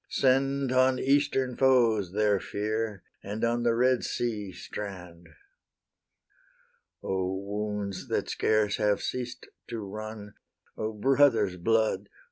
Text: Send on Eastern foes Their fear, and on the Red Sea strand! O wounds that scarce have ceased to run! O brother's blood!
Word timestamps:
Send 0.09 0.71
on 0.71 0.97
Eastern 0.97 1.55
foes 1.55 2.11
Their 2.13 2.39
fear, 2.39 3.03
and 3.21 3.43
on 3.43 3.61
the 3.61 3.75
Red 3.75 4.03
Sea 4.03 4.51
strand! 4.51 5.29
O 7.03 7.35
wounds 7.35 8.07
that 8.07 8.27
scarce 8.27 8.77
have 8.77 9.03
ceased 9.03 9.47
to 9.67 9.77
run! 9.87 10.33
O 10.75 10.91
brother's 10.91 11.55
blood! 11.55 12.09